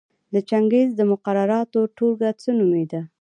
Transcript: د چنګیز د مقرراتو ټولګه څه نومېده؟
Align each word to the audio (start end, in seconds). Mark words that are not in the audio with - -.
د 0.33 0.35
چنګیز 0.49 0.89
د 0.99 1.01
مقرراتو 1.11 1.81
ټولګه 1.97 2.29
څه 2.41 2.49
نومېده؟ 2.57 3.01